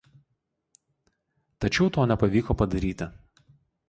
[1.65, 3.09] Tačiau to nepavyko padaryti.